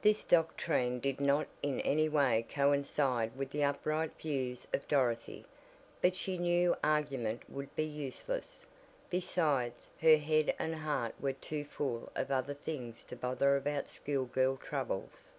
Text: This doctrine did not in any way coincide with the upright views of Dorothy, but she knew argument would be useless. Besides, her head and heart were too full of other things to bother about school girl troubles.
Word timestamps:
This 0.00 0.22
doctrine 0.22 1.00
did 1.00 1.20
not 1.20 1.48
in 1.60 1.80
any 1.80 2.08
way 2.08 2.46
coincide 2.48 3.34
with 3.36 3.50
the 3.50 3.64
upright 3.64 4.12
views 4.16 4.68
of 4.72 4.86
Dorothy, 4.86 5.44
but 6.00 6.14
she 6.14 6.38
knew 6.38 6.76
argument 6.84 7.42
would 7.50 7.74
be 7.74 7.82
useless. 7.82 8.64
Besides, 9.10 9.88
her 10.00 10.18
head 10.18 10.54
and 10.60 10.72
heart 10.72 11.16
were 11.20 11.32
too 11.32 11.64
full 11.64 12.12
of 12.14 12.30
other 12.30 12.54
things 12.54 13.04
to 13.06 13.16
bother 13.16 13.56
about 13.56 13.88
school 13.88 14.26
girl 14.26 14.56
troubles. 14.56 15.32